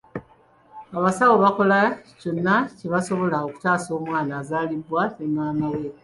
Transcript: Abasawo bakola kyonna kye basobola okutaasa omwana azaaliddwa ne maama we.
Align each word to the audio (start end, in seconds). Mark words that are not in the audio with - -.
Abasawo 0.97 1.35
bakola 1.43 1.77
kyonna 2.19 2.55
kye 2.77 2.87
basobola 2.93 3.37
okutaasa 3.47 3.89
omwana 3.99 4.31
azaaliddwa 4.41 5.03
ne 5.17 5.27
maama 5.35 5.67
we. 5.73 5.83